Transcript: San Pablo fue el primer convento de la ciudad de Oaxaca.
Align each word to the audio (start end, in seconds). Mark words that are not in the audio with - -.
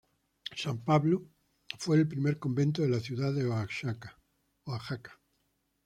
San 0.55 0.79
Pablo 0.79 1.27
fue 1.77 1.97
el 1.97 2.07
primer 2.07 2.39
convento 2.39 2.81
de 2.81 2.89
la 2.89 2.99
ciudad 2.99 3.31
de 3.35 3.45
Oaxaca. 3.47 4.17